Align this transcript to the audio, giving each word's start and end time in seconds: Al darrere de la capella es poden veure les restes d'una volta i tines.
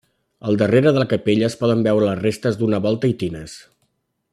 Al 0.51 0.55
darrere 0.61 0.93
de 0.95 1.03
la 1.03 1.07
capella 1.11 1.49
es 1.51 1.57
poden 1.61 1.85
veure 1.89 2.09
les 2.09 2.19
restes 2.23 2.61
d'una 2.63 2.83
volta 2.89 3.15
i 3.15 3.17
tines. 3.25 3.59